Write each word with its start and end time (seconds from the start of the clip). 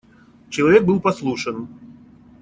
Человек 0.49 0.83
был 0.83 0.99
послушен. 0.99 1.67